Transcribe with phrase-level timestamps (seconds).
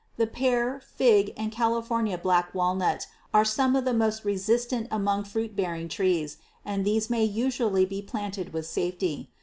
[0.17, 3.05] The pear, fig and California black walnut
[3.35, 8.01] are some of the most resistant among fruit bearing trees, and these may usually be
[8.01, 9.29] planted with safety.